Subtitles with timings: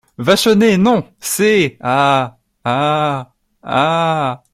[0.17, 1.03] Vachonnet Non!
[1.19, 1.77] ses…
[1.79, 2.39] a…
[2.63, 3.33] a…
[3.61, 4.43] a…